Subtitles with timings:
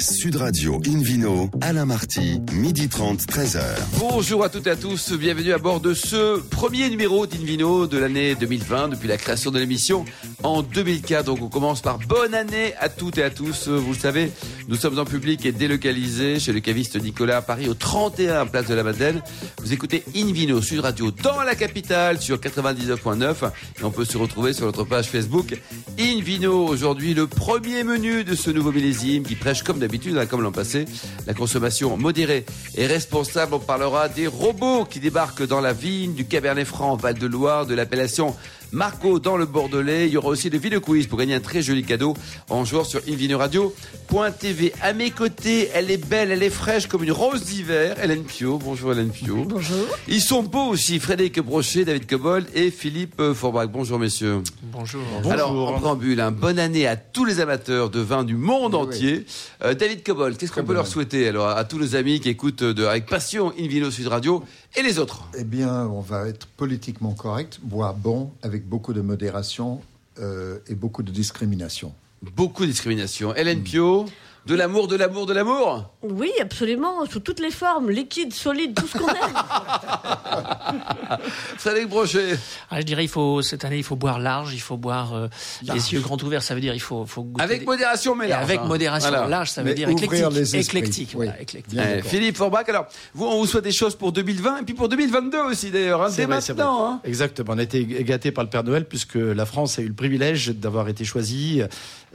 [0.00, 3.60] Sud Radio Invino, Alain Marty, midi 30, 13h.
[3.98, 7.98] Bonjour à toutes et à tous, bienvenue à bord de ce premier numéro d'Invino de
[7.98, 10.04] l'année 2020, depuis la création de l'émission
[10.42, 11.24] en 2004.
[11.24, 13.68] Donc on commence par bonne année à toutes et à tous.
[13.68, 14.30] Vous le savez,
[14.68, 18.66] nous sommes en public et délocalisés chez le caviste Nicolas à Paris, au 31 Place
[18.66, 19.22] de la Madeleine.
[19.58, 24.52] Vous écoutez Invino Sud Radio dans la capitale sur 99.9 et on peut se retrouver
[24.52, 25.58] sur notre page Facebook
[25.98, 26.66] Invino.
[26.66, 30.52] Aujourd'hui, le premier menu de ce nouveau millésime qui prêche comme d'habitude, hein, comme l'an
[30.52, 30.84] passé,
[31.26, 32.44] la consommation modérée
[32.76, 33.54] et responsable.
[33.54, 38.36] On parlera des robots qui débarquent dans la vigne du Cabernet Franc Val-de-Loire, de l'appellation
[38.72, 40.06] Marco dans le Bordelais.
[40.06, 42.14] Il y aura aussi le vidéo quiz pour gagner un très joli cadeau
[42.48, 44.72] en jouant sur invinoradio.tv.
[44.82, 47.96] À mes côtés, elle est belle, elle est fraîche comme une rose d'hiver.
[48.02, 48.58] Hélène Pio.
[48.58, 49.44] Bonjour Hélène Pio.
[49.44, 49.86] Bonjour.
[50.08, 53.68] Ils sont beaux aussi, Frédéric Brochet, David Cobol et Philippe Forbach.
[53.68, 54.42] Bonjour messieurs.
[54.62, 55.02] Bonjour.
[55.30, 59.24] Alors, en préambule, un bonne année à tous les amateurs de vin du monde entier.
[59.64, 62.62] Euh, David Cobol, qu'est-ce qu'on peut leur souhaiter alors à tous nos amis qui écoutent
[62.64, 64.44] de, avec passion Invino Sud Radio
[64.76, 65.28] et les autres?
[65.38, 69.80] Eh bien, on va être politiquement correct, boire bon, avec beaucoup de modération
[70.18, 71.92] euh, et beaucoup de discrimination.
[72.22, 73.34] Beaucoup de discrimination.
[73.34, 74.06] Hélène Pio,
[74.48, 78.86] de l'amour, de l'amour, de l'amour Oui, absolument, sous toutes les formes, liquide, solide, tout
[78.86, 79.14] ce qu'on aime.
[81.58, 82.38] Frédéric Brochet.
[82.70, 85.28] Ah, je dirais, il faut, cette année, il faut boire large, il faut boire euh,
[85.62, 88.24] les yeux grands ouverts, ça veut dire il faut, faut goûter Avec des- modération, mais
[88.26, 88.64] Et large, avec hein.
[88.64, 89.28] modération, Voilà.
[89.28, 90.24] large, ça veut Mais dire éclectique.
[90.32, 91.26] les éclectique, oui.
[91.26, 91.78] voilà, éclectique.
[91.78, 92.00] Eh.
[92.02, 95.38] Philippe Forbach, alors, vous, on vous souhaite des choses pour 2020 et puis pour 2022
[95.50, 96.92] aussi d'ailleurs, hein, C'est dès vrai, maintenant.
[96.92, 97.00] hein.
[97.04, 97.52] Exactement.
[97.54, 100.48] On a été gâtés par le Père Noël puisque la France a eu le privilège
[100.54, 101.62] d'avoir été choisie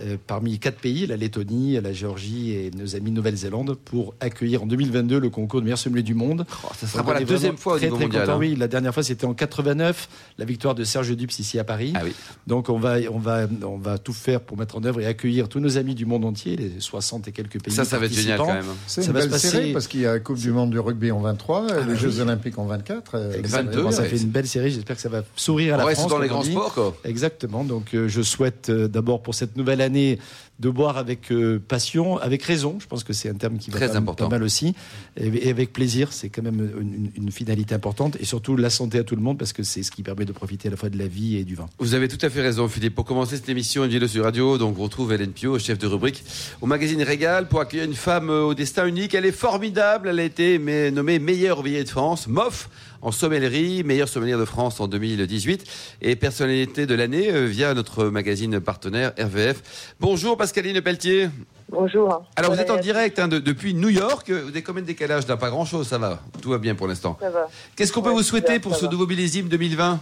[0.02, 4.64] euh, parmi quatre pays, la Lettonie, la Géorgie et nos amis de Nouvelle-Zélande, pour accueillir
[4.64, 6.46] en 2022 le concours de meilleur sommelier du monde.
[6.64, 8.22] Oh, ça sera on la deuxième fois au très, niveau très mondial.
[8.24, 8.34] content.
[8.36, 8.40] hein.
[8.40, 11.94] Oui, la dernière fois c'était en 89, la victoire de Serge Dupes ici à Paris.
[11.96, 12.14] Ah oui.
[12.48, 15.50] Donc on va, on, va, on va tout faire pour mettre en œuvre et accueillir
[15.50, 17.74] tous nos amis du monde entier, les 60 et quelques pays.
[17.74, 18.66] Ça, ça va être génial quand même.
[18.88, 20.52] C'est Ça une va se belle passer- série parce qu'il y a la Coupe du
[20.52, 23.16] Monde du rugby en 23, Ah, les Jeux Olympiques en 24.
[23.16, 23.84] euh, Exactement.
[23.84, 26.08] Bon, ça fait une belle série, j'espère que ça va sourire à la France.
[26.10, 26.96] dans les grands sports, quoi.
[27.04, 27.64] Exactement.
[27.64, 30.20] Donc, euh, je souhaite euh, d'abord pour cette nouvelle année
[30.64, 32.78] de boire avec euh, passion, avec raison.
[32.80, 34.30] Je pense que c'est un terme qui va Très pas, important.
[34.30, 34.74] pas mal aussi.
[35.18, 36.72] Et, et avec plaisir, c'est quand même
[37.16, 38.16] une, finalité importante.
[38.20, 40.32] Et surtout la santé à tout le monde parce que c'est ce qui permet de
[40.32, 41.66] profiter à la fois de la vie et du vin.
[41.80, 42.96] Vous avez tout à fait raison, Philippe.
[42.96, 45.88] Pour commencer cette émission, une vidéo sur radio, donc on retrouve Hélène Pio, chef de
[45.88, 46.24] rubrique
[46.62, 49.14] au magazine Régal, pour accueillir une femme euh, au destin unique.
[49.14, 50.08] Elle est formidable.
[50.10, 50.60] Elle a été
[50.92, 52.70] nommée meilleure ouvrière de France, MOF,
[53.04, 55.64] en sommellerie, meilleure sommelière de France en 2018
[56.02, 59.62] et personnalité de l'année euh, via notre magazine partenaire RVF.
[60.00, 61.30] Bonjour Pascaline Pelletier.
[61.70, 62.24] Bonjour.
[62.36, 64.30] Alors vous êtes en direct hein, de- depuis New York.
[64.32, 66.22] Vous avez combien de décalage Pas grand chose, ça va.
[66.42, 67.18] Tout va bien pour l'instant.
[67.20, 67.48] Ça va.
[67.76, 68.92] Qu'est-ce qu'on peut vous souhaiter pour ce va.
[68.92, 70.00] nouveau millésime 2020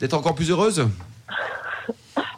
[0.00, 0.86] D'être encore plus heureuse?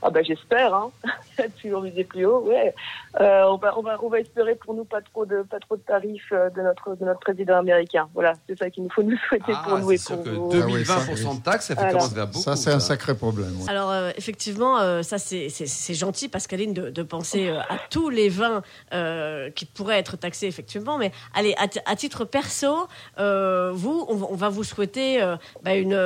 [0.09, 0.91] Ah bah j'espère, hein.
[1.63, 2.75] Toujours viser plus haut, ouais.
[3.21, 5.77] Euh, on va, on va, on va espérer pour nous pas trop de, pas trop
[5.77, 8.09] de tarifs euh, de notre, de notre président américain.
[8.15, 10.49] Voilà, c'est ça qu'il nous faut nous souhaiter pour nous c'est et pour que vous.
[10.51, 11.93] 2020% Ah oui, ça, de taxes, ça fait Voilà.
[11.93, 12.39] commence à faire beaucoup.
[12.41, 13.55] Ça, c'est un sacré problème.
[13.61, 13.69] ouais.
[13.71, 15.49] Alors, euh, effectivement, euh, ça, c'est-
[15.95, 18.63] gentil, Pascaline, de, de penser euh, à tous les vins
[18.95, 20.97] euh, qui pourraient être taxés, effectivement.
[20.97, 21.55] Mais allez,
[21.85, 22.87] à, titre perso,
[23.19, 25.99] euh, vous, on, va- on va vous souhaiter euh, bah, une,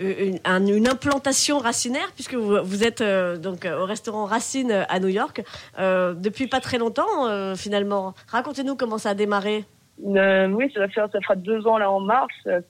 [0.00, 4.72] une, un- une implantation racinaire, puisque vous, vous êtes euh, donc euh, au restaurant Racine
[4.72, 5.42] euh, à New York
[5.78, 8.14] euh, depuis pas très longtemps, finalement.
[8.28, 9.64] Racontez-nous comment ça a démarré.
[9.98, 12.34] Oui, ça va ça fera deux ans là en mars.
[12.44, 12.60] Ça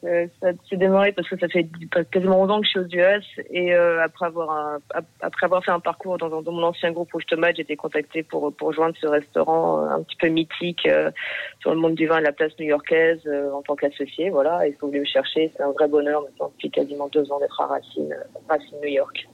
[0.68, 1.66] s'est démarré parce que ça fait
[2.12, 4.78] quasiment 11 ans que je suis aux US et après avoir
[5.20, 8.54] après avoir fait un parcours dans, mon ancien groupe Rouge Tomate, j'ai été contactée pour
[8.54, 10.88] pour rejoindre ce restaurant un petit peu mythique
[11.60, 14.30] sur le monde du vin de la place new-yorkaise en tant qu'associé.
[14.30, 15.52] Voilà, ils sont venus me chercher.
[15.56, 18.14] C'est un vrai bonheur maintenant depuis quasiment deux ans d'être à Racine,
[18.48, 19.26] Racine New York.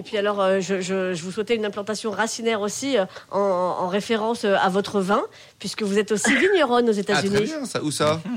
[0.00, 3.38] Et puis alors, euh, je, je- je vous souhaitais une implantation racinaire aussi euh, en,
[3.38, 5.22] en référence euh, à votre vin,
[5.58, 7.44] puisque vous êtes aussi vigneronne aux Ah, très États-Unis.
[7.44, 7.82] bien, ça.
[7.82, 8.18] Où ça?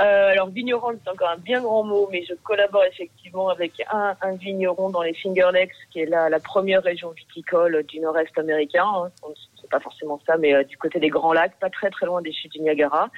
[0.00, 4.14] Euh, alors vigneron, c'est encore un bien grand mot, mais je collabore effectivement avec un,
[4.22, 8.38] un vigneron dans les Finger Lakes, qui est la, la première région viticole du nord-est
[8.38, 8.84] américain.
[8.86, 9.10] hein.
[9.60, 12.22] Sait pas forcément ça, mais euh, du côté des Grands Lacs, pas très très loin
[12.22, 13.08] des chutes du Niagara.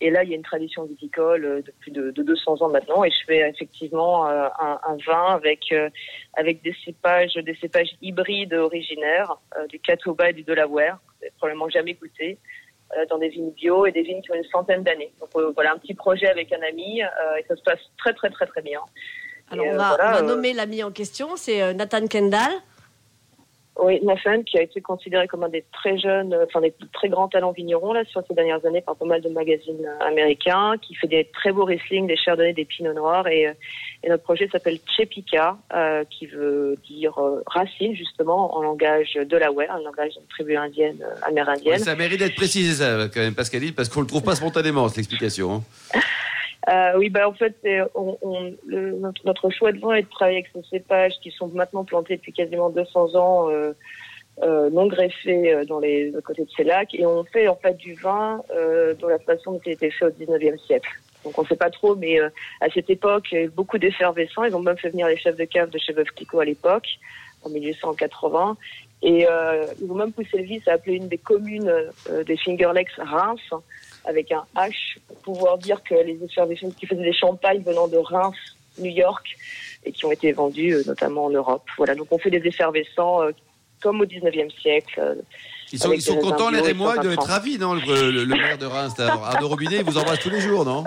[0.00, 2.68] Et là, il y a une tradition viticole euh, de plus de, de 200 ans
[2.68, 5.90] maintenant, et je fais effectivement euh, un, un vin avec euh,
[6.34, 9.36] avec des cépages, des cépages hybrides originaires
[9.68, 10.98] du Catawba et du Delaware.
[11.02, 12.38] Vous n'avez probablement jamais goûté
[13.10, 15.12] dans des vignes bio et des vignes qui ont une centaine d'années.
[15.20, 18.46] Donc voilà un petit projet avec un ami et ça se passe très très très
[18.46, 18.80] très bien.
[19.50, 22.52] Alors Et, on euh, va, voilà, on va nommer l'ami en question, c'est Nathan Kendall.
[23.88, 27.08] Oui, Nathan, qui a été considéré comme un des très jeunes, euh, enfin des très
[27.08, 30.74] grands talents vignerons là sur ces dernières années par pas mal de magazines euh, américains,
[30.82, 33.52] qui fait des très beaux Riesling, des Chardonnay, des Pinot Noirs, et, euh,
[34.02, 39.70] et notre projet s'appelle Chepika, euh, qui veut dire euh, racine justement en langage Delaware,
[39.70, 41.78] un langage d'une tribu indienne, amérindienne.
[41.78, 44.98] Ça mérite d'être précisé, ça, quand même, Pascaline, parce qu'on le trouve pas spontanément, cette
[44.98, 45.64] explication.
[45.94, 46.00] hein.
[46.68, 47.54] Euh, oui, bah en fait,
[47.94, 51.30] on, on- le- notre, notre choix de vin est de travailler avec ces cépages qui
[51.30, 53.72] sont maintenant plantés depuis quasiment 200 ans, euh,
[54.42, 57.56] euh, non greffés euh, dans les à côté de ces lacs, et on fait en
[57.56, 60.90] fait du vin euh, dans la façon dont il était fait au 19e siècle.
[61.24, 62.28] Donc on ne sait pas trop, mais euh,
[62.60, 64.44] à cette époque, il y a eu beaucoup d'effervescents.
[64.44, 66.86] Ils ont même fait venir les chefs de cave de chez Veuve Clicquot à l'époque,
[67.44, 68.56] en 1880.
[69.02, 71.68] Et euh, ils ont même poussé le vice à appeler une des communes
[72.10, 73.40] euh, des Finger Lakes Reims,
[74.04, 77.96] avec un H, pour pouvoir dire que les effervescents qui faisaient des champagnes venant de
[77.98, 78.36] Reims,
[78.78, 79.24] New York,
[79.84, 81.64] et qui ont été vendus euh, notamment en Europe.
[81.76, 83.30] Voilà, donc on fait des effervescents euh,
[83.80, 84.98] comme au 19e siècle.
[85.00, 85.14] euh,
[85.72, 88.34] Ils sont, ils sont contents, les Rémois, sans de être ravis, non le, le- le
[88.34, 90.82] maire de Reims, alors, Arnaud Robinet, il vous embrasse tous les jours, non?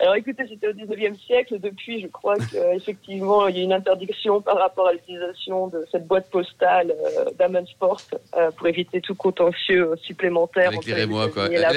[0.00, 1.58] Alors écoutez, c'était au 19e siècle.
[1.60, 6.06] Depuis, je crois qu'effectivement, il y a une interdiction par rapport à l'utilisation de cette
[6.06, 8.00] boîte postale euh, d'Amansport
[8.36, 10.72] euh, pour éviter tout contentieux euh, supplémentaire.
[10.86, 11.48] Rémois, quoi.
[11.48, 11.70] La.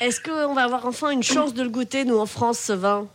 [0.00, 3.06] Est-ce qu'on va avoir enfin une chance de le goûter, nous, en France, ce vin?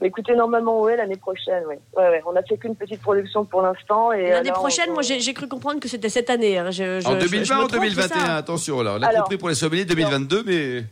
[0.00, 1.76] Bah, Écoutez, normalement, oui, l'année prochaine, oui.
[1.96, 2.22] Ouais, ouais.
[2.26, 4.10] On n'a fait qu'une petite production pour l'instant.
[4.10, 6.58] et L'année prochaine, on- moi, j'ai cru comprendre que c'était cette année.
[6.58, 6.72] hein.
[6.72, 8.96] Je- je- En je- je 2020 me ou trompe, c'est 2021, ça attention, là.
[8.98, 10.84] On a Alors, compris pour les sommeliers 2022, mais...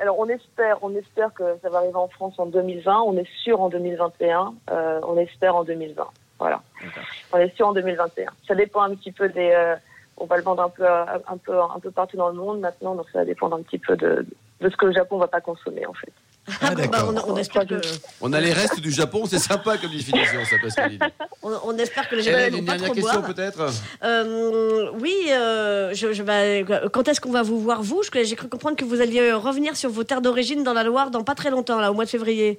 [0.00, 3.02] Alors, on espère, on espère que ça va arriver en France en 2020.
[3.02, 4.54] On est sûr en 2021.
[4.70, 6.06] Euh, on espère en 2020.
[6.38, 6.62] Voilà.
[7.34, 8.30] On est sûr en 2021.
[8.48, 9.50] Ça dépend un petit peu des.
[9.54, 9.76] euh,
[10.16, 12.60] on va le vendre un peu, à- un peu, un peu partout dans le monde
[12.60, 14.26] maintenant, donc ça va dépendre un petit peu de,
[14.60, 16.12] de ce que le Japon va pas consommer en fait.
[16.60, 17.74] Ah, bon, bah, on, on espère que,
[18.20, 20.98] On a les restes du Japon, c'est sympa comme définition, ça, Pascaline.
[21.42, 23.60] on, on espère que les Japonais vont une pas dernière trop question, peut-être
[24.02, 28.02] Euh, oui, euh, je, je vais- quand est-ce qu'on va vous voir, vous?
[28.12, 31.22] J'ai cru comprendre que vous alliez revenir sur vos terres d'origine dans la Loire dans
[31.22, 32.58] pas très longtemps, là, au mois de février.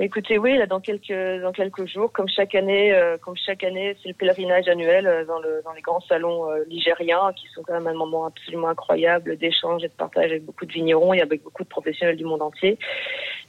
[0.00, 1.12] Écoutez, oui, là, dans quelques,
[1.42, 5.24] dans quelques jours, comme chaque année, euh, comme chaque année, c'est le pèlerinage annuel euh,
[5.24, 8.68] dans, le, dans les grands salons euh, ligériens, qui sont quand même un moment absolument
[8.68, 12.24] incroyable d'échange et de partage avec beaucoup de vignerons et avec beaucoup de professionnels du
[12.24, 12.78] monde entier.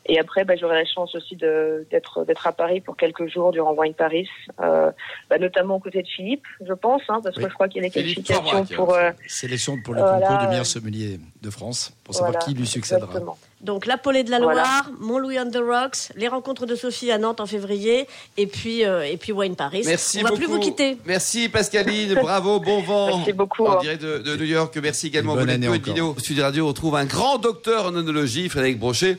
[0.08, 3.52] Et après, bah, j'aurai la chance aussi de- d'être d'être à Paris pour quelques jours
[3.52, 4.28] durant Wine Paris,
[4.60, 4.92] euh,
[5.30, 7.86] bah, notamment aux côtés de Philippe, je pense, hein, parce que je crois qu'il y
[7.86, 8.96] a Philippe qualifications pour.
[8.96, 12.54] euh, Sélection pour le Voilà, concours du meilleur sommelier de France, pour savoir voilà, qui
[12.56, 13.06] lui succédera.
[13.06, 13.38] exactement.
[13.62, 14.62] Donc la Polée de la Voilà.
[14.62, 18.08] Loire, Mont-Louis on the Rocks, les rencontres de Sophie à Nantes en février,
[18.38, 19.84] et puis euh, et puis Wine Paris.
[19.86, 20.42] Merci on va beaucoup.
[20.42, 20.98] plus vous quitter.
[21.06, 23.08] Merci Pascaline, bravo, bon vent.
[23.18, 23.66] Merci beaucoup.
[23.66, 25.68] En direct de, de New York, merci également bonne vous année.
[25.68, 25.76] Au
[26.20, 29.18] Studio Radio, on retrouve un grand docteur en onologie, Frédéric Brochet,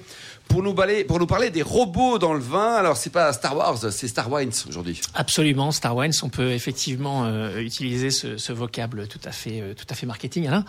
[0.51, 2.75] pour nous, parler, pour nous parler des robots dans le vin.
[2.75, 5.01] Alors, c'est pas Star Wars, c'est Star Wines aujourd'hui.
[5.15, 9.75] Absolument, Star Wines, on peut effectivement euh, utiliser ce, ce vocable tout à fait, euh,
[9.75, 10.49] tout à fait marketing.
[10.49, 10.65] Alain.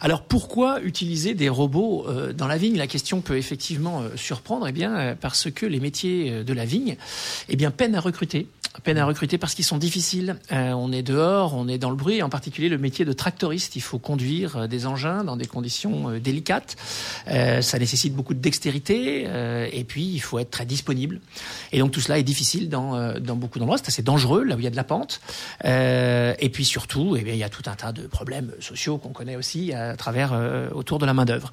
[0.00, 2.76] Alors pourquoi utiliser des robots euh, dans la vigne?
[2.76, 6.52] La question peut effectivement euh, surprendre, eh bien euh, parce que les métiers euh, de
[6.52, 6.96] la vigne,
[7.48, 8.46] eh bien peinent à recruter,
[8.82, 10.36] peinent à recruter parce qu'ils sont difficiles.
[10.52, 13.76] Euh, on est dehors, on est dans le bruit, en particulier le métier de tractoriste.
[13.76, 16.76] Il faut conduire euh, des engins dans des conditions euh, délicates.
[17.28, 21.20] Euh, ça nécessite beaucoup de dextérité euh, et puis il faut être très disponible.
[21.72, 23.78] Et donc tout cela est difficile dans, euh, dans beaucoup d'endroits.
[23.78, 25.20] C'est assez dangereux là où il y a de la pente.
[25.64, 29.10] Et puis surtout, eh bien, il y a tout un tas de problèmes sociaux qu'on
[29.10, 30.32] connaît aussi à travers
[30.74, 31.50] autour de la main d'œuvre.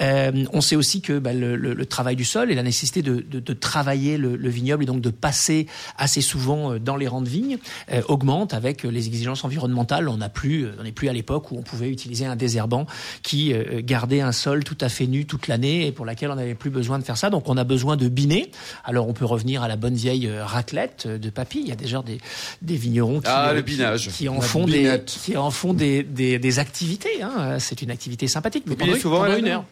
[0.00, 3.20] On sait aussi que bah, le, le- le travail du sol et la nécessité de,
[3.20, 7.08] de, de travailler le, le vignoble et donc de passer assez souvent euh, dans les
[7.08, 7.58] rangs de vignes
[7.92, 10.08] euh, augmente avec les exigences environnementales.
[10.08, 12.86] On n'a plus, on n'est plus à l'époque où on pouvait utiliser un désherbant
[13.22, 16.36] qui euh, gardait un sol tout à fait nu toute l'année et pour laquelle on
[16.36, 17.30] n'avait plus besoin de faire ça.
[17.30, 18.50] Donc on a besoin de biner.
[18.84, 21.60] Alors on peut revenir à la bonne vieille euh, raclette euh, de papy.
[21.62, 22.18] Il y a déjà des,
[22.62, 24.08] des vignerons qui, Ah, euh, le qui- binage.
[24.10, 27.22] qui en font des, qui en font des, des, des activités.
[27.22, 27.58] Hein.
[27.58, 28.64] C'est une activité sympathique.
[28.66, 29.64] mais pendant- souvent, pendant une heure.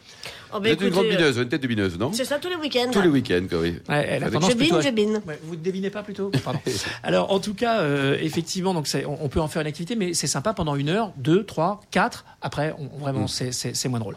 [0.53, 2.49] Oh, Vous êtes une grande euh, bineuse, une tête de bineuse, non C'est ça tous
[2.49, 2.91] les week-ends.
[2.93, 3.75] Tous les week-ends, oui.
[3.89, 5.21] Ouais, elle a tendance Je bine, à- je bine.
[5.27, 6.31] Ouais, vous ne devinez pas plutôt?
[6.45, 6.61] Pardon.
[7.03, 10.15] Alors, en tout cas, euh, effectivement, donc on, on peut en faire une activité, mais
[10.15, 12.25] c'est sympa pendant une heure, deux, trois, quatre.
[12.43, 13.53] Après, on- vraiment, Mm.
[13.53, 14.17] c'est- moins drôle.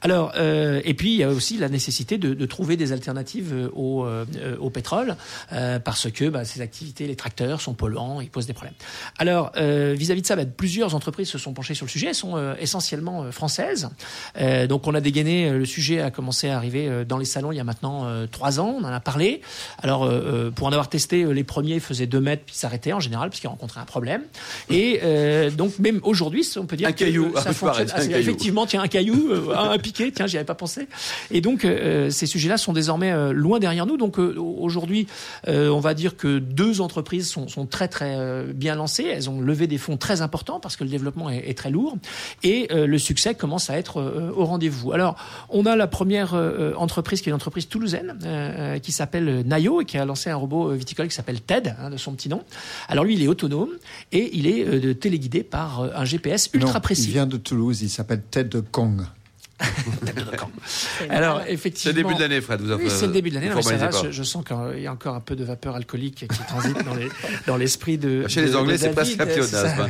[0.00, 3.52] Alors, euh, et puis il y a aussi la nécessité de, de trouver des alternatives
[3.52, 5.16] euh, au, euh, euh, au pétrole,
[5.52, 8.74] euh, parce que bah, ces activités, les tracteurs sont polluants, ils posent des problèmes.
[9.18, 12.08] Alors, euh, vis-à-vis de ça, bah, plusieurs entreprises se sont penchées sur le sujet.
[12.08, 13.88] Elles sont euh, essentiellement euh, françaises.
[14.40, 17.24] Euh, donc, on a dégainé euh, le sujet a commencé à arriver euh, dans les
[17.24, 18.76] salons il y a maintenant euh, trois ans.
[18.78, 19.40] On en a parlé.
[19.82, 23.30] Alors, euh, pour en avoir testé, les premiers faisaient deux mètres puis s'arrêtaient en général
[23.30, 24.22] parce qu'ils rencontraient un problème.
[24.70, 25.00] Et
[25.56, 27.86] donc, même aujourd'hui, on peut dire un que caillou, ça ah, fonctionne.
[27.86, 28.16] caillou.
[28.16, 30.88] effectivement, tiens, un caillou, un piqué, tiens, j'y avais pas pensé.
[31.30, 31.66] Et donc,
[32.10, 33.96] ces sujets-là sont désormais loin derrière nous.
[33.96, 35.06] Donc, aujourd'hui,
[35.46, 39.04] on va dire que deux entreprises sont, sont très très bien lancées.
[39.04, 41.96] Elles ont levé des fonds très importants parce que le développement est, est très lourd
[42.42, 44.02] et le succès commence à être
[44.36, 44.92] au rendez-vous.
[44.92, 45.16] Alors,
[45.48, 49.80] on a la première euh, entreprise qui est une entreprise toulousaine euh, qui s'appelle Nayo
[49.80, 52.28] et qui a lancé un robot euh, viticole qui s'appelle TED, hein, de son petit
[52.28, 52.42] nom.
[52.88, 53.70] Alors lui, il est autonome
[54.12, 57.06] et il est euh, téléguidé par euh, un GPS ultra Non, précis.
[57.06, 59.02] Il vient de Toulouse, il s'appelle Ted Kong.
[61.10, 61.94] Alors C'est effectivement.
[61.96, 62.60] le début de l'année, Fred.
[62.60, 63.50] Vous Oui, c'est le début de l'année.
[63.54, 66.26] mais ça va, je, je sens qu'il y a encore un peu de vapeur alcoolique
[66.28, 67.08] qui transite dans les-
[67.46, 68.26] dans l'esprit de.
[68.28, 69.88] Chez de- les Anglais, c'est presque un c'est hein.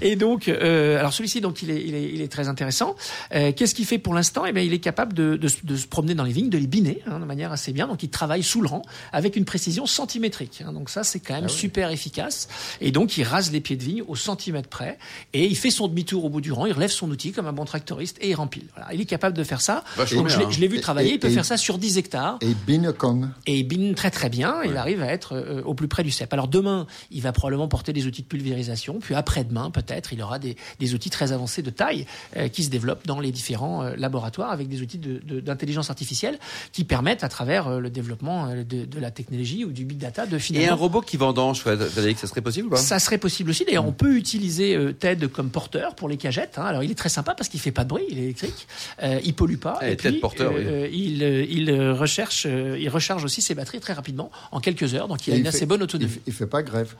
[0.00, 2.96] Et donc, euh, alors celui-ci, donc, il est, il est, il est très intéressant.
[3.34, 4.44] Euh, Qu'est-ce qu'il fait pour l'instant?
[4.46, 6.58] Eh bien, il est capable de, de, se- de se promener dans les vignes, de
[6.58, 7.86] les biner hein, de manière assez bien.
[7.86, 10.62] Donc, il travaille sous le rang avec une précision centimétrique.
[10.66, 10.72] hein.
[10.72, 12.48] donc ça, c'est quand même super efficace.
[12.80, 14.98] Et donc, il rase les pieds de vigne au centimètre près
[15.32, 16.66] et il fait son demi-tour au bout du rang.
[16.66, 18.64] Il relève son outil comme un bon tractoriste et il rempile.
[18.76, 19.84] Voilà, il est capable de faire ça.
[19.98, 21.10] Donc, je bien, l'ai- je l'ai vu Et- travailler.
[21.10, 22.38] et- il peut et- faire ça sur 10 hectares.
[22.40, 23.28] Et Bin Kong.
[23.46, 26.10] Et il bine très très bien, il arrive à être euh, au plus près du
[26.10, 26.32] cep.
[26.32, 30.38] Alors demain, il va probablement porter des outils de pulvérisation, puis après-demain, peut-être, il aura
[30.38, 33.94] des, des outils très avancés de taille euh, qui se développent dans les différents euh,
[33.96, 36.38] laboratoires avec des outils de- de- d'intelligence artificielle
[36.72, 39.98] qui permettent, à travers euh, le développement euh, de, de la technologie ou du big
[39.98, 40.76] data, de Et un finalement...
[40.76, 42.76] robot qui vendange, Frédéric, ça serait possible ou pas?
[42.76, 43.64] Ça serait possible aussi.
[43.64, 46.58] D'ailleurs, on peut utiliser euh, TED comme porteur pour les cagettes.
[46.58, 46.64] hein.
[46.64, 48.66] Alors, il est très sympa parce qu'il fait pas de bruit, il est électrique,
[49.02, 49.78] euh, il pollue pas.
[49.82, 50.62] Eh, et puis, porteur, oui.
[50.64, 54.60] euh, il, euh, il euh, recherche, euh, il recharge aussi ses batteries très rapidement, en
[54.60, 55.08] quelques heures.
[55.08, 56.10] Donc, il a une il assez fait- bonne autonomie.
[56.26, 56.94] il fait pas grève.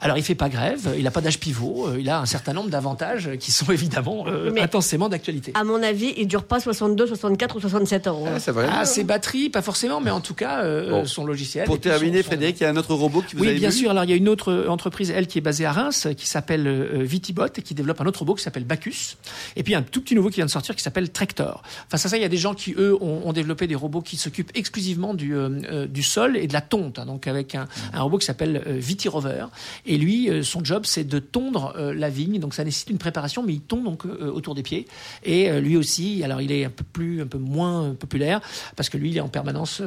[0.00, 2.70] Alors, il fait pas grève, il a pas d'âge pivot, il a un certain nombre
[2.70, 5.52] d'avantages qui sont évidemment euh, intensément d'actualité.
[5.54, 8.24] À mon avis, il dure pas 62, 64 ou 67 ans.
[8.26, 8.30] hein.
[8.36, 11.04] Ah, ça va Ah, ses batteries, pas forcément, mais en tout cas, euh, Bon.
[11.04, 11.64] son logiciel.
[11.66, 13.58] Pour terminer, son- son- Frédéric, il y a un autre robot qui vous Oui, avez
[13.58, 13.90] bien vu sûr.
[13.90, 16.66] Alors, il y a une autre entreprise, elle, qui est basée à Reims, qui s'appelle
[16.66, 19.16] euh, Vitibot et qui développe un autre robot qui s'appelle Bacchus.
[19.56, 21.62] Et puis, un tout petit nouveau qui vient de sortir qui s'appelle Tractor.
[21.88, 24.00] Face à ça, il y a des gens qui, eux, ont, ont développé des robots
[24.00, 26.98] qui s'occupent exclusivement du, euh, euh, du sol et de la tonte.
[26.98, 27.06] hein.
[27.06, 29.46] donc, avec un, un robot qui s'appelle euh, Vitirover.
[29.86, 32.38] Et lui, euh, son job, c'est de tondre la vigne.
[32.38, 34.86] Donc, ça nécessite une préparation, mais il tond donc autour des pieds.
[35.24, 38.40] Et lui aussi, alors, il est un peu plus, un peu moins populaire
[38.76, 39.82] parce que lui, il est en permanence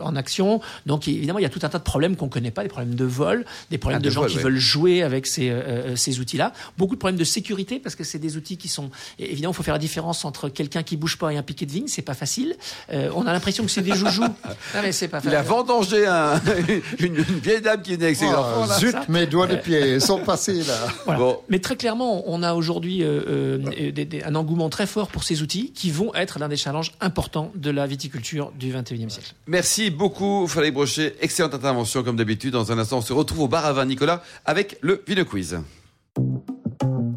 [0.00, 0.60] en action.
[0.86, 2.94] Donc, évidemment, il y a tout un tas de problèmes qu'on connaît pas, des problèmes
[2.94, 4.42] de vol, des problèmes Ah, de, de gens vol, qui ouais.
[4.42, 5.52] veulent jouer avec ces,
[5.96, 6.52] ces outils-là.
[6.78, 8.90] Beaucoup de problèmes de sécurité parce que c'est des outils qui sont.
[9.18, 11.66] et Évidemment, il faut faire la différence entre quelqu'un qui bouge pas et un piquet
[11.66, 11.88] de vigne.
[11.88, 12.56] C'est pas facile.
[12.90, 14.22] Euh, on a l'impression que c'est des joujoux.
[14.74, 16.40] non, mais c'est pas Il a vendangé un-
[16.98, 18.66] une, une vieille dame qui venait avec ses Oh, enfants.
[18.66, 18.78] là.
[18.78, 19.04] zut, ça.
[19.10, 20.78] mes doigts de pied sont passés là.
[21.04, 21.20] Voilà.
[21.20, 21.38] Bon.
[21.50, 25.72] Mais très clairement, on a aujourd'hui euh, euh, un engouement très fort pour ces outils
[25.72, 29.34] qui vont être l'un des challenges importants de la viticulture du 21e siècle.
[29.48, 31.16] Merci beaucoup, Frédéric Brochet.
[31.20, 32.52] Excellente intervention, comme d'habitude.
[32.52, 35.58] Dans un instant, on se retrouve au bar à vin Nicolas avec le Vino Quiz.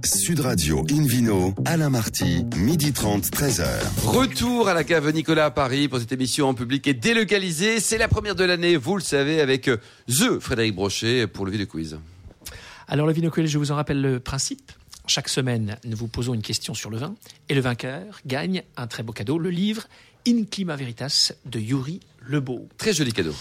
[0.05, 3.65] Sud Radio Invino, Alain Marty, midi 30, 13h.
[4.05, 7.79] Retour à la cave Nicolas à Paris pour cette émission en public et délocalisée.
[7.79, 11.51] C'est la première de l'année, vous le savez, avec euh, The Frédéric Brochet pour le
[11.51, 11.97] Vino Quiz.
[12.87, 14.71] Alors le Vinocuel, je vous en rappelle le principe.
[15.07, 17.15] Chaque semaine, nous vous posons une question sur le vin
[17.49, 19.87] et le vainqueur gagne un très beau cadeau, le livre
[20.27, 22.69] In Clima Veritas de Yuri Lebeau.
[22.77, 23.33] Très joli cadeau.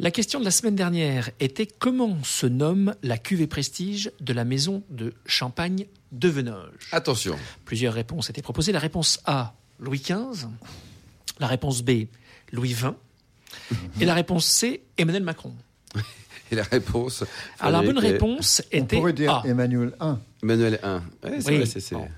[0.00, 4.44] La question de la semaine dernière était comment se nomme la cuvée prestige de la
[4.44, 7.36] maison de champagne de Venoge Attention.
[7.64, 8.72] Plusieurs réponses étaient proposées.
[8.72, 10.46] La réponse A, Louis XV.
[11.38, 12.06] La réponse B,
[12.52, 12.92] Louis XX.
[14.00, 15.54] Et la réponse C, Emmanuel Macron.
[16.50, 17.24] Et la réponse
[17.60, 19.42] Alors la bonne réponse On était pourrait dire A.
[19.46, 20.18] Emmanuel 1.
[20.42, 20.96] Emmanuel 1.
[20.96, 21.02] Ouais,
[21.40, 21.56] c'est Oui.
[21.58, 22.08] vrai, c'est- c'est- Bon.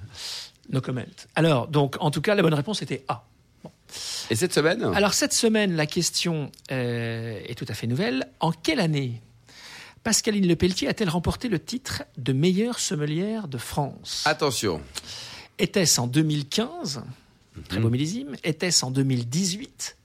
[0.71, 1.03] No comment.
[1.35, 3.25] Alors, donc, en tout cas, la bonne réponse était A.
[4.31, 4.85] Et cette semaine?
[4.95, 8.29] Alors, cette semaine, la question euh, est tout à fait nouvelle.
[8.39, 9.21] En quelle année
[10.03, 14.23] Pascaline Lepelletier a-t-elle remporté le titre de meilleure sommelière de France?
[14.27, 14.81] Attention.
[15.59, 17.03] Était-ce en 2015
[17.69, 18.35] Très beau millésime.
[18.43, 19.97] Était-ce en 2018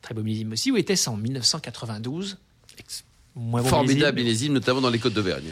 [0.00, 0.70] Très beau millésime aussi.
[0.72, 2.38] Ou était-ce en 1992
[2.78, 3.04] Ex-
[3.34, 4.24] Moins bon Formidable millésime.
[4.24, 5.50] millésime, notamment dans les Côtes d'Auvergne.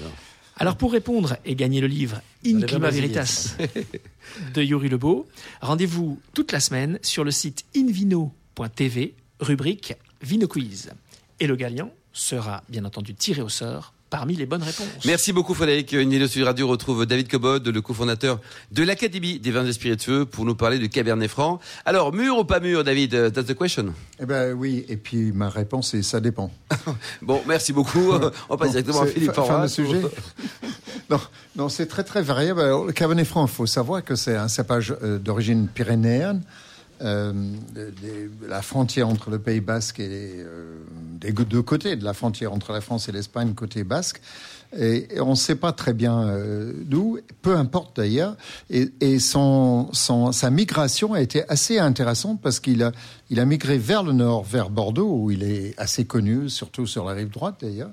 [0.56, 3.54] Alors pour répondre et gagner le livre In Clima Veritas
[4.54, 5.26] de Yuri Lebeau,
[5.62, 10.90] rendez-vous toute la semaine sur le site invino.tv, rubrique Vino Quiz.
[11.38, 14.88] Et le gagnant sera bien entendu tiré au sort parmi les bonnes réponses.
[15.06, 15.92] Merci beaucoup Frédéric.
[15.92, 18.40] Une vidéo sur Radio retrouve David Cobod, le cofondateur
[18.72, 21.60] de l'Académie des vins et spiritueux, pour nous parler du Cabernet Franc.
[21.84, 23.32] Alors, mûr ou pas mûr, David?
[23.32, 23.94] That's the question.
[24.20, 26.50] Eh ben oui, et puis ma réponse est ça dépend.
[27.22, 28.12] Bon, merci beaucoup.
[28.48, 30.00] On passe Bon, directement à Philippe fin de sujet.
[31.10, 31.20] non,
[31.54, 32.60] non c'est très très variable.
[32.60, 36.42] Alors, le Cabernet Franc, il faut savoir que c'est un cépage euh, d'origine pyrénéenne,
[37.02, 37.32] euh,
[38.48, 40.76] la frontière entre le Pays Basque et euh,
[41.20, 44.20] des deux côtés de la frontière entre la France et l'Espagne côté basque.
[44.76, 48.36] Et, on ne sait pas très bien euh, d'où, peu importe d'ailleurs.
[48.68, 52.92] Et, et son, son, sa migration a été assez intéressante parce qu'il a,
[53.30, 57.04] il a migré vers le nord, vers Bordeaux, où il est assez connu, surtout sur
[57.04, 57.90] la rive droite d'ailleurs.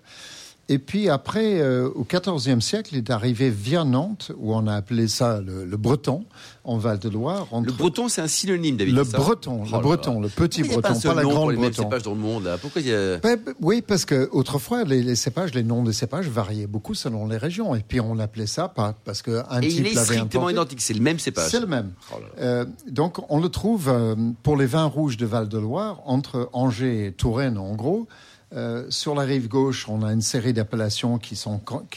[0.69, 4.73] Et puis après, euh, au XIVe siècle, il est arrivé via Nantes, où on a
[4.75, 6.25] appelé ça le, le breton,
[6.65, 7.47] en Val-de-Loire.
[7.63, 8.93] Le breton, c'est un synonyme, David.
[8.93, 11.83] Le breton, le Oh breton, le petit breton, pas, pas la grande les breton.
[11.83, 12.43] cépages dans le monde.
[12.43, 12.57] là?
[12.57, 13.17] Pourquoi il y a...
[13.19, 16.93] Ben, ben, oui, parce que autrefois, les, les cépages, les noms des cépages variaient beaucoup
[16.95, 17.73] selon les régions.
[17.73, 20.81] Et puis on appelait ça pas parce que un Et type il est strictement identique,
[20.81, 21.49] c'est le même cépage.
[21.49, 21.93] C'est le même.
[22.11, 22.43] Oh là là.
[22.43, 27.11] Euh, donc on le trouve euh, pour les vins rouges de Val-de-Loire, entre Angers et
[27.13, 28.07] Touraine en gros.
[28.55, 31.35] Euh, sur la rive gauche, on a une série d'appellations qui,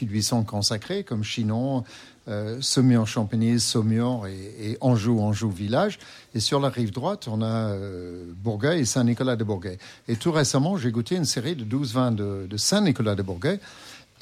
[0.06, 1.84] lui sont consacrées, comme Chinon,
[2.28, 5.98] euh, Saumur-Champigny, Saumur et, Anjou, Anjou village.
[6.34, 9.78] Et sur la rive droite, on a euh, Bourgueil et Saint-Nicolas de Bourgueil.
[10.08, 13.60] Et tout récemment, j'ai goûté une série de 12 vins de, de Saint-Nicolas de Bourgueil.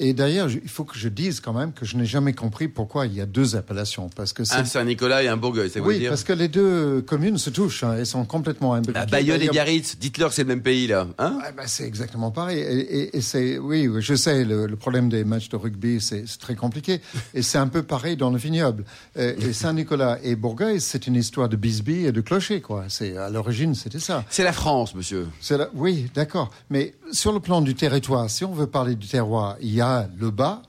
[0.01, 3.05] Et d'ailleurs, il faut que je dise quand même que je n'ai jamais compris pourquoi
[3.05, 4.09] il y a deux appellations.
[4.15, 6.47] Parce que c'est Un Saint-Nicolas et un Bourgueil, ça veut oui, dire parce que les
[6.47, 8.99] deux communes se touchent, hein, elles sont complètement imbriquées.
[9.11, 11.07] Bayonne et Biarritz, dites-leur que c'est le même pays, là.
[11.17, 12.59] Hein Ouais, bah, c'est exactement pareil.
[12.59, 15.99] Et, et- et c'est, oui, oui, je sais, le, le problème des matchs de rugby,
[15.99, 17.01] c'est, très compliqué.
[17.33, 18.85] Et c'est un peu pareil dans le vignoble.
[19.17, 22.85] Et, et Saint-Nicolas et Bourgueil, c'est une histoire de bisbee et de clocher, quoi.
[22.87, 24.23] C'est, à l'origine, c'était ça.
[24.29, 25.27] C'est la France, monsieur.
[25.41, 26.49] C'est la- Oui, d'accord.
[26.69, 29.88] Mais sur le plan du territoire, si on veut parler du terroir, il y a
[30.17, 30.61] le bas,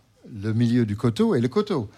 [0.42, 1.88] le milieu du coteau et le coteau.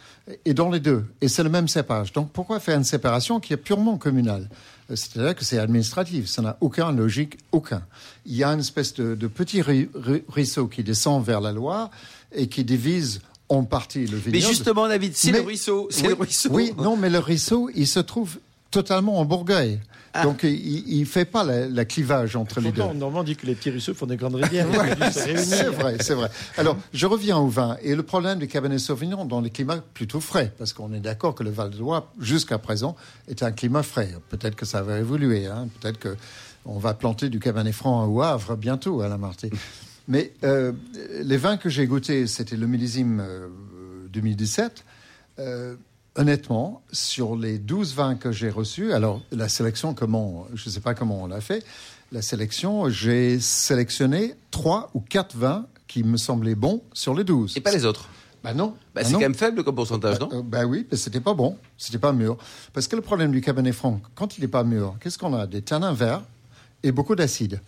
[0.45, 1.05] Et dans les deux.
[1.21, 2.12] Et c'est le même cépage.
[2.12, 4.49] Donc pourquoi faire une séparation qui est purement communale?
[4.91, 6.29] Euh, C'est-à-dire que c'est administratif.
[6.29, 7.83] Ça n'a aucune logique, aucun.
[8.25, 11.52] Il y a une espèce de, de petit ru- ru- ruisseau qui descend vers la
[11.52, 11.91] Loire
[12.33, 14.31] et qui divise en partie le vignoble.
[14.33, 15.88] Mais justement, David, c'est le ruisseau.
[15.91, 16.49] Oui, le ruisseau.
[16.52, 18.38] Oui, non, mais le ruisseau, il se trouve
[18.71, 19.81] totalement en Bourgueil.
[20.14, 20.25] Ah.
[20.25, 22.83] Donc il ne fait pas la, la clivage entre les deux.
[22.92, 24.66] Normand dit que les petits ruisseaux font des grandes rivières.
[24.71, 25.12] Réunir.
[25.12, 26.31] C'est vrai, c'est vrai.
[26.59, 27.76] Alors, je reviens au vin.
[27.83, 31.35] Et le problème du Cabernet Sauvignon dans les climats plutôt frais, parce qu'on est d'accord
[31.35, 32.95] que le Val de Loire, jusqu'à présent,
[33.28, 34.14] est un climat frais.
[34.28, 35.47] Peut-être que ça va évoluer.
[35.47, 35.69] Hein.
[35.81, 36.16] Peut-être que
[36.64, 39.50] on va planter du Cabernet Franc au Havre bientôt à la Marté.
[40.09, 40.73] Mais euh,
[41.23, 43.49] les vins que j'ai goûtés, c'était le millésime euh,
[44.12, 44.85] 2017.
[45.38, 45.76] Euh,
[46.16, 50.81] honnêtement, sur les 12 vins que j'ai reçus, alors la sélection, comment, je ne sais
[50.81, 51.64] pas comment on l'a fait,
[52.12, 57.57] la sélection, j'ai sélectionné 3 ou 4 vins qui me semblaient bons sur les 12.
[57.57, 58.09] Et pas les autres.
[58.45, 58.69] Bah non.
[58.95, 61.33] Bah, Bah c'est quand même faible comme pourcentage, non Euh, bah oui, mais c'était pas
[61.35, 62.37] bon, c'était pas mûr.
[62.73, 65.46] Parce que le problème du Cabernet Franc, quand il n'est pas mûr, qu'est-ce qu'on a?
[65.46, 66.22] Des tanins verts
[66.83, 67.61] et beaucoup d'acide.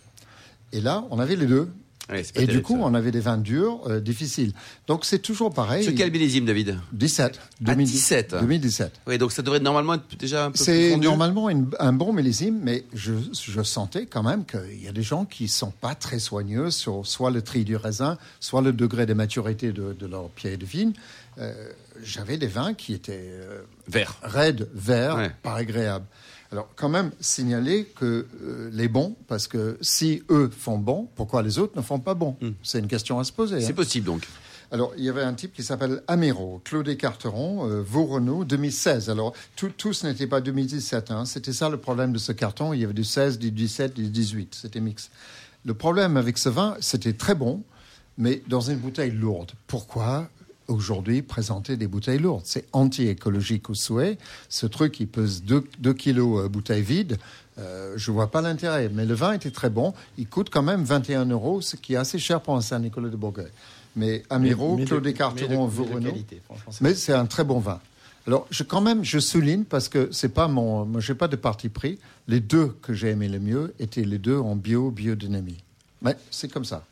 [0.73, 1.71] Et là, on avait les deux.
[2.09, 2.81] Ouais, c'est Et du coup, ça.
[2.83, 4.53] on avait des vins durs, euh, difficiles.
[4.87, 5.83] Donc c'est toujours pareil.
[5.83, 6.77] Sur quel millésime, David?
[6.93, 7.39] 17.
[7.41, 8.35] Ah, 2010 17.
[8.41, 8.91] 2017.
[9.07, 12.13] Oui, donc ça devrait normalement être déjà un peu plus C'est normalement une- un bon
[12.13, 15.95] millésime, mais je, je sentais quand même qu'il y a des gens qui sont pas
[15.95, 20.05] très soigneux sur soit le tri du raisin, soit le degré de maturité de, de
[20.05, 20.93] leur pied de vigne.
[21.39, 21.53] Euh,
[22.03, 24.15] J'avais des vins qui étaient euh, Vert.
[24.21, 25.31] raides, verts, Ouais.
[25.43, 26.05] pas agréables.
[26.55, 31.43] Alors, quand même, signaler que euh, les bons, parce que si eux font bon, pourquoi
[31.43, 32.37] les autres ne font pas bon?
[32.63, 33.57] C'est une question à se poser.
[33.57, 33.59] Hmm.
[33.59, 33.73] C'est hein.
[33.73, 34.25] possible, donc.
[34.71, 39.09] Alors, il y avait un type qui s'appelle Améro, Claude Carteron, euh, Vaux-Renault, 2016.
[39.09, 41.11] Alors, tout, tout ce n'était pas 2017.
[41.11, 41.25] hein.
[41.25, 42.71] C'était ça le problème de ce carton.
[42.71, 44.55] Il y avait du 16, du 17, du 18.
[44.55, 45.09] C'était mix.
[45.65, 47.63] Le problème avec ce vin, c'était très bon,
[48.17, 49.51] mais dans une bouteille lourde.
[49.67, 50.29] Pourquoi?
[50.67, 54.17] Aujourd'hui présenter des bouteilles lourdes C'est anti-écologique au souhait.
[54.49, 57.17] Ce truc, il pèse 2 kilos euh, bouteille vide.
[57.57, 58.89] Euh, je vois pas l'intérêt.
[58.93, 59.93] Mais le vin était très bon.
[60.17, 63.15] Il coûte quand même 21 euros, ce qui est assez cher pour un Saint-Nicolas de
[63.15, 63.47] Bourgueil.
[63.95, 65.95] Mais de- Claude mais de- Carteron, mais
[66.71, 67.79] c'est- Mais c'est un très bon vin.
[68.27, 71.35] Alors, je, quand même, je souligne parce que c'est pas mon, moi, j'ai pas de
[71.35, 71.99] parti pris.
[72.27, 75.63] Les deux que j'ai aimé le mieux étaient les deux en bio, biodynamie.
[76.01, 76.83] Mais c'est comme ça.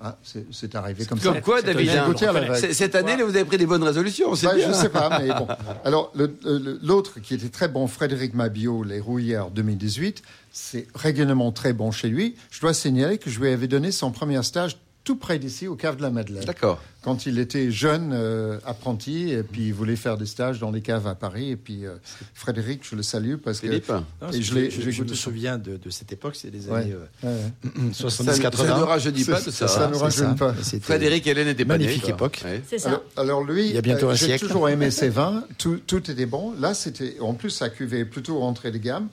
[0.00, 1.40] Hein, c'est, c'est arrivé comme, Comme ça.
[1.40, 2.72] quoi, c'est David.
[2.72, 4.68] Cette année, là, vous avez pris des bonnes résolutions, c'est Bah, bien.
[4.68, 5.48] je sais pas, mais bon.
[5.84, 11.50] Alors, le- le- l'autre qui était très bon, Frédéric Mabio, Les Rouillères 2018, c'est régulièrement
[11.50, 12.36] très bon chez lui.
[12.52, 14.76] Je dois signaler que je lui avais donné son premier stage
[15.08, 16.44] tout près d'ici, au cave de la Madeleine.
[16.44, 16.82] D'accord.
[17.00, 20.82] Quand il était jeune euh, apprenti, et puis il voulait faire des stages dans les
[20.82, 21.48] caves à Paris.
[21.52, 21.94] Et puis euh,
[22.34, 23.68] Frédéric, je le salue parce que.
[23.68, 26.82] Non, Et je je, je me souviens de, de cette époque, c'est des Ouais.
[26.82, 27.40] années Ouais, ouais.
[27.64, 28.56] euh, Ça, 70-80.
[28.56, 29.66] ça ne rajeunit pas tout ça.
[29.66, 29.88] ça hein.
[29.88, 30.52] ne C'est rajeunit pas.
[30.82, 32.42] Frédéric Hélène n'était pas Magnifique époque.
[32.44, 32.62] Ouais.
[32.68, 32.88] C'est ça.
[32.90, 34.46] Alors, alors lui, Il y a bientôt euh, un j'ai siècle.
[34.46, 35.44] toujours aimé ses vins.
[35.56, 36.52] Tout, tout était bon.
[36.60, 39.08] Là, c'était en plus sa cuvée est plutôt rentrée de gamme.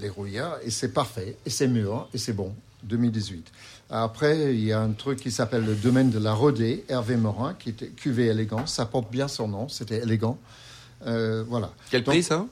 [0.00, 2.52] Les rouillards et c'est parfait et c'est mûr et c'est bon.
[2.82, 3.46] 2018.
[3.90, 7.54] Après, il y a un truc qui s'appelle le domaine de la Rodée, Hervé Morin,
[7.54, 8.66] qui était cuvée élégant.
[8.66, 9.68] Ça porte bien son nom.
[9.68, 10.38] C'était élégant.
[11.06, 11.72] Euh, voilà.
[11.90, 12.46] Quel Donc, prix, ça?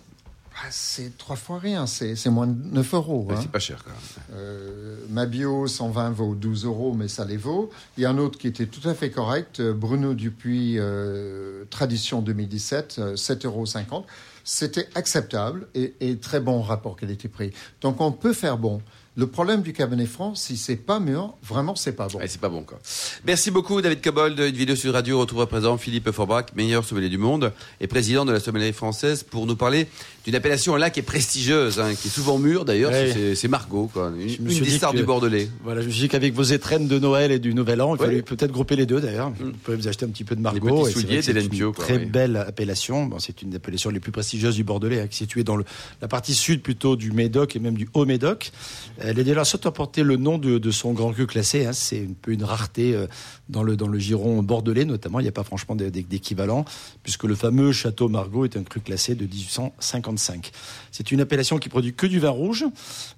[0.60, 3.28] Ah, c'est trois fois rien, c'est moins de 9 euros.
[3.30, 3.36] Hein.
[3.40, 4.26] C'est pas cher quand même.
[4.34, 7.70] Euh, ma bio 120 vaut 12 euros, mais ça les vaut.
[7.96, 11.64] Il y a un autre qui était tout à fait correct, euh, Bruno Dupuis, euh,
[11.70, 14.06] Tradition 2017, euh, 7,50 euros.
[14.42, 17.52] C'était acceptable et, et très bon rapport qualité-prix.
[17.80, 18.82] Donc on peut faire bon.
[19.18, 22.20] Le problème du Cabernet Franc, si c'est pas mûr, vraiment c'est pas bon.
[22.20, 22.78] Ouais, c'est pas bon quoi.
[23.26, 24.38] Merci beaucoup David Cobold.
[24.38, 28.24] Une vidéo sur Radio retrouve à présent Philippe Forbach, meilleur sommelier du monde et président
[28.24, 29.88] de la sommellerie française pour nous parler
[30.24, 32.92] d'une appellation là qui est prestigieuse, hein, qui est souvent mûre d'ailleurs.
[32.92, 33.34] Ouais.
[33.34, 34.12] C'est- Margot, quoi.
[34.16, 35.48] Une, Je me une suis des dit stars que- du Bordelais.
[35.64, 38.00] Voilà, je me suis dit qu'avec vos étrennes de Noël et du Nouvel An, il
[38.00, 38.06] Ouais.
[38.06, 39.30] fallait peut-être grouper les deux d'ailleurs.
[39.30, 40.84] Vous pouvez vous acheter un petit peu de Margot.
[40.84, 43.06] petits et souliers une Pio, quoi, Très belle appellation.
[43.06, 45.56] Bon, c'est une des appellations les plus prestigieuses du Bordelais, hein, qui est située dans
[45.56, 45.64] le,
[46.02, 48.52] la partie sud plutôt du Médoc et même du Haut-Médoc.
[49.08, 51.64] Elle est déjà sorte à porter le nom de, de son grand cru classé.
[51.66, 51.72] hein.
[51.72, 53.06] C'est un peu une rareté euh,
[53.48, 55.20] dans le, dans le giron bordelais notamment.
[55.20, 56.64] Il n'y a pas franchement d'é- d'é- d'équivalent
[57.02, 60.50] puisque le fameux château Margaux est un cru classé de 1855.
[60.92, 62.64] C'est une appellation qui produit que du vin rouge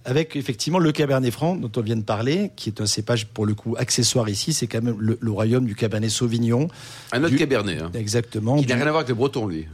[0.04, 3.46] avec effectivement le Cabernet Franc dont on vient de parler, qui est un cépage pour
[3.46, 4.52] le coup accessoire ici.
[4.52, 6.68] C'est quand même le, le royaume du Cabernet Sauvignon.
[7.12, 7.90] Un autre Du- Cabernet, hein.
[7.94, 8.58] Exactement.
[8.60, 9.66] Qui n'a rien à voir avec le breton, lui.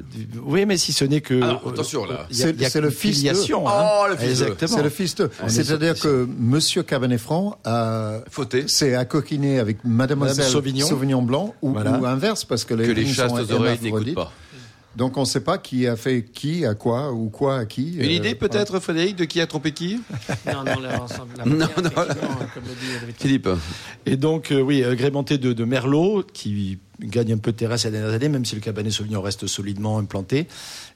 [0.44, 1.40] Oui, mais si ce n'est que.
[1.42, 2.26] Alors, attention, là.
[2.31, 3.68] C'est- le fils de- filiation.
[3.68, 3.72] hein.
[4.02, 4.76] Oh, le fils de- Exactement.
[4.76, 5.31] C'est le fils de.
[5.48, 8.64] C'est-à-dire sur- que Monsieur Cabernet Franc a Fauté.
[8.68, 11.22] c'est à coquiner avec Mademoiselle Madame Sauvignon.
[11.22, 11.98] Blanc ou, Voilà.
[11.98, 14.32] ou inverse parce que les Que les chastes oreilles n'écoutent pas.
[14.96, 17.96] Donc on ne sait pas qui a fait qui à quoi ou quoi à qui.
[17.96, 20.00] Une Euh, idée peut-être, Frédéric, de qui a trompé qui?
[20.46, 21.32] Non, non, l'ensemble.
[21.36, 21.90] La Non, manière, non.
[21.90, 23.48] effectivement, comme le dit David Philippe.
[24.06, 27.90] Et donc, euh, oui, agrémenté de, de Merlot, qui gagne un peu de terrain ces
[27.90, 30.46] dernières années, même si le Cabernet Sauvignon reste solidement implanté.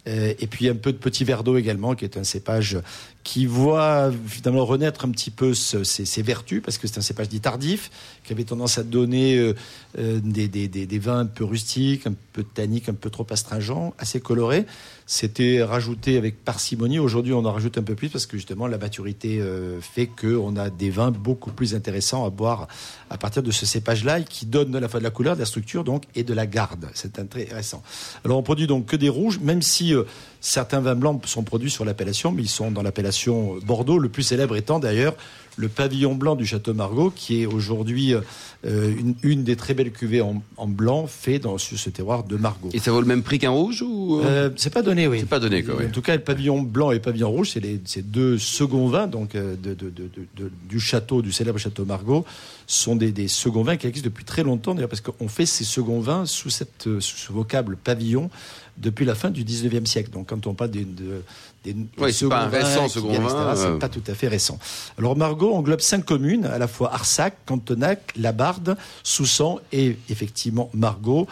[0.08, 2.78] Euh, et puis un peu de petit verre d'eau également, qui est un cépage
[3.22, 7.40] qui voit finalement renaître un petit peu ses, vertus, parce que c'est un cépage dit
[7.40, 7.90] tardif,
[8.24, 9.54] qui avait tendance à donner euh,
[9.98, 14.64] euh, des, vins un peu rustiques, un peu tanniques, un peu trop astringents, assez colorés.
[15.06, 16.98] C'était rajouté avec parcimonie.
[16.98, 20.56] Aujourd'hui, on en rajoute un peu plus parce que justement la maturité euh, fait qu'on
[20.56, 22.68] a des vins beaucoup plus intéressants à boire
[23.10, 25.46] à partir de ce cépage-là qui donne à la fois de la couleur, de la
[25.46, 26.88] structure donc et de la garde.
[26.94, 27.82] C'est intéressant.
[28.24, 29.94] Alors on produit donc que des rouges, même si
[30.40, 33.98] certains vins blancs sont produits sur l'appellation, mais ils sont dans l'appellation Bordeaux.
[33.98, 35.14] Le plus célèbre étant d'ailleurs
[35.56, 38.22] le pavillon blanc du Château Margaux, qui est aujourd'hui euh,
[38.64, 42.36] une, une des très belles cuvées en, en blanc fait dans sur ce terroir de
[42.36, 42.70] Margaux.
[42.72, 45.18] Et ça vaut le même prix qu'un rouge ou Euh, c'est pas donné, oui.
[45.20, 45.86] C'est pas donné, quoi, oui.
[45.86, 48.86] En tout cas, le pavillon blanc et le pavillon rouge, c'est les ces deux seconds
[48.88, 52.24] vins donc euh, de, de- de- de- de- du château, du célèbre château Margaux,
[52.66, 55.64] sont des, des seconds vins qui existent depuis très longtemps, d'ailleurs, parce qu'on fait ces
[55.64, 58.30] seconds vins sous, cette, euh, sous ce vocable pavillon
[58.80, 60.10] depuis la fin du 19e siècle.
[60.10, 61.22] Donc, quand on parle des, de-
[61.64, 63.54] des, Oui, c'est pas récent second etc., euh.
[63.74, 64.58] C'est pas tout à fait récent.
[64.98, 71.26] Alors, Margaux englobe cinq communes, à la fois Arsac, Cantonac, Labarde, Soussan et effectivement Margaux,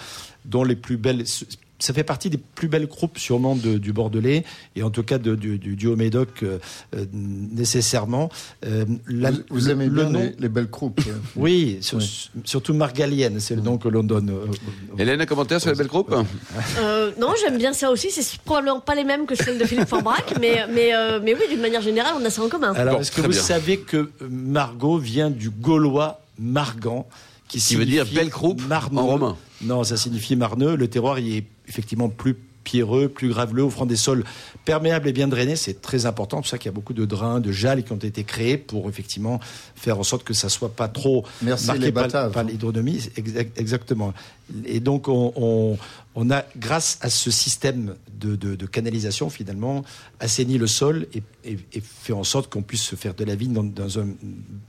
[0.45, 1.25] dont les plus belles.
[1.81, 5.19] Ça fait partie des plus belles croupes sûrement de- du Bordelais et en tout cas
[5.19, 6.59] de- du, du, du Haut-Médoc euh,
[6.97, 8.31] euh, nécessairement.
[8.67, 11.01] Euh, la- Vous, aimez le bien nom- les, les belles croupes.
[11.07, 11.13] euh.
[11.37, 12.31] Oui, sur- Oui.
[12.45, 14.33] surtout margalienne, c'est le nom que l'on donne.
[14.99, 16.15] Hélène, un commentaire sur la belle groupe
[16.81, 18.11] Euh, non, j'aime bien ça aussi.
[18.11, 21.43] C'est probablement pas les mêmes que celles de Philippe Forbrac, mais, mais, euh, mais oui,
[21.51, 22.73] d'une manière générale, on a ça en commun.
[22.75, 23.41] Alors, Bon, est-ce que vous bien.
[23.41, 27.07] savez que Margot vient du gaulois margan
[27.49, 28.99] qui, Qui veut dire signifie belle croupe marneux.
[28.99, 29.37] en romain.
[29.63, 30.77] Non, ça signifie marneux.
[30.77, 34.25] Le terroir il est effectivement plus pierreux, plus graveleux, offrant des sols
[34.67, 35.57] perméables et bien drainés.
[35.57, 36.37] C'est très important.
[36.39, 38.59] C'est pour ça qu'il y a beaucoup de drains, de jalles qui ont été créés
[38.59, 39.41] pour effectivement
[39.75, 43.09] faire en sorte que ça soit pas trop Merci marqué les par, par l'hydronomie.
[43.17, 44.13] Exact- Exactement.
[44.65, 45.77] Et donc, on,
[46.31, 49.85] a, grâce à ce système de, canalisation, finalement,
[50.21, 51.23] assaini le sol et,
[51.81, 54.17] fait en sorte qu'on puisse faire de la vigne dans, dans une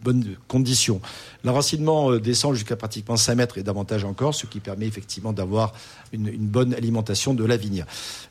[0.03, 1.01] bonne condition.
[1.43, 5.73] L'enracinement euh, descend jusqu'à pratiquement 5 mètres et davantage encore, ce qui permet effectivement d'avoir
[6.13, 7.85] une, bonne alimentation de la vigne.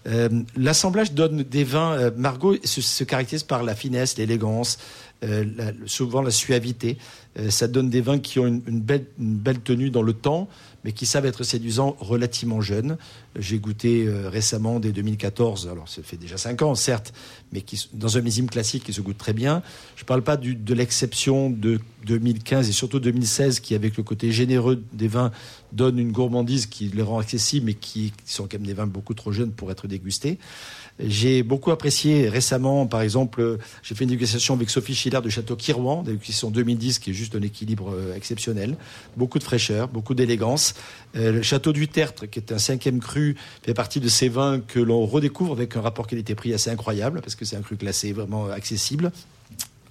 [0.06, 1.92] Euh, L'assemblage donne des vins.
[1.92, 4.78] euh, Margot se, se caractérise par la finesse, l'élégance,
[5.24, 5.44] euh,
[5.87, 6.96] souvent la suavité.
[7.50, 10.48] Ça donne des vins qui ont une belle tenue dans le temps,
[10.88, 12.96] mais qui savent être séduisants relativement jeunes.
[13.38, 17.12] J'ai goûté euh, récemment des 2014, alors ça fait déjà 5 ans certes,
[17.53, 19.62] mais qui, dans un millésime classique qui se goûte très bien.
[19.96, 24.33] Je ne parle pas de l'exception de 2015 et surtout 2016 qui, avec le côté
[24.33, 25.31] généreux des vins,
[25.72, 29.14] donne une gourmandise qui les rend accessibles, mais qui sont quand même des vins beaucoup
[29.14, 30.38] trop jeunes pour être dégustés.
[31.01, 35.29] J'ai beaucoup apprécié récemment, par exemple, euh, j'ai fait une dégustation avec Sophie Schiller de
[35.29, 38.77] Château Kirouan, dégustation 2010 qui est juste un équilibre euh, exceptionnel.
[39.16, 40.74] Beaucoup de fraîcheur, beaucoup d'élégance.
[41.14, 43.27] Le Château du Tertre, qui est un cinquième cru,
[43.62, 47.34] fait partie de ces vins que l'on redécouvre avec un rapport qualité-prix assez incroyable, parce
[47.34, 49.10] que c'est un cru classé vraiment accessible.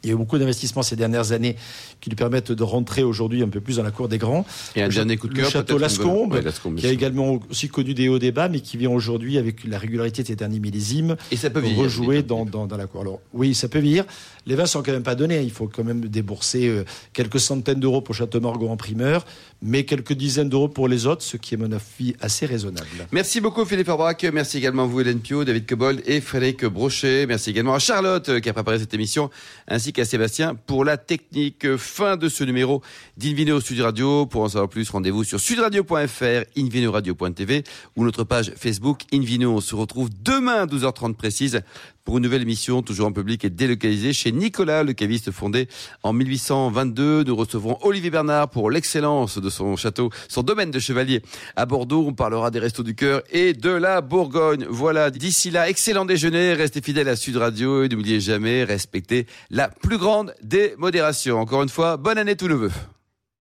[0.04, 1.56] Il y a eu beaucoup d'investissements ces dernières années
[2.02, 4.46] qui lui permettent de rentrer aujourd'hui un peu plus dans la cour des grands.
[4.76, 5.52] Et un Le dernier coup de le cœur.
[5.52, 8.60] château peut-être, Lascombe, Ouais, Lascombe, qui a également aussi connu des hauts des bas, mais
[8.60, 11.80] qui vient aujourd'hui avec la régularité de ces derniers millésimes Et ça peut vieillir.
[11.84, 13.02] rejouer dans, dans, dans la cour.
[13.02, 14.06] Alors oui, ça peut vieillir.
[14.46, 15.42] Les vins sont quand même pas donnés.
[15.42, 19.26] Il faut quand même débourser euh, quelques centaines d'euros pour Château Margaux en primeur,
[19.62, 22.88] mais quelques dizaines d'euros pour les autres, ce qui est, mon avis, assez raisonnable.
[23.12, 27.26] Merci beaucoup Philippe Orbach, merci également à vous Hélène Pio, David Cobold et Frédéric Brochet,
[27.28, 29.30] merci également à Charlotte euh, qui a préparé cette émission,
[29.68, 31.76] ainsi qu'à Sébastien pour la technique.
[31.78, 32.82] Fin de ce numéro
[33.17, 34.26] d'Invino Sud Radio.
[34.26, 37.63] Pour en savoir plus, rendez-vous sur sudradio.fr, invinoradio.tv
[37.95, 39.52] ou notre page Facebook Invino.
[39.52, 41.62] On se retrouve demain à 12h30 précise
[42.08, 45.67] pour une nouvelle émission, toujours en public et délocalisée chez Nicolas, le caviste fondé
[46.04, 47.26] en 1822.
[47.26, 51.22] Nous recevrons Olivier Bernard pour l'excellence de son château, son domaine de chevalier
[51.58, 52.06] à Bordeaux.
[52.08, 54.65] On parlera des restos du cœur et de la Bourgogne.
[54.70, 56.54] Voilà, d'ici là, excellent déjeuner.
[56.54, 61.41] Restez fidèles à Sud Radio et n'oubliez jamais, respectez la plus grande des modérations.
[61.41, 62.72] Encore une fois, bonne année tout neveu.